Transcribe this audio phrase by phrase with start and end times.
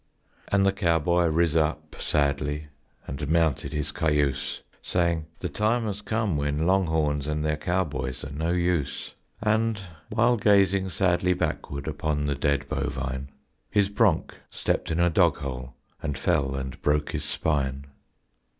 [0.47, 2.69] And the cowboy riz up sadly
[3.05, 8.31] And mounted his cayuse, Saying, "The time has come when longhorns And their cowboys are
[8.33, 9.79] no use!" And
[10.09, 13.29] while gazing sadly backward Upon the dead bovine,
[13.69, 17.85] His bronc stepped in a dog hole And fell and broke his spine.